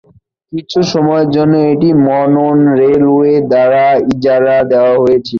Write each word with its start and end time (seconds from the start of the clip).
কিছু 0.53 0.79
সময়ের 0.93 1.29
জন্য 1.35 1.53
এটি 1.71 1.89
মনন 2.07 2.57
রেলওয়ে 2.81 3.33
দ্বারা 3.51 3.85
ইজারা 4.11 4.57
দেওয়া 4.71 4.95
হয়েছিল। 4.97 5.29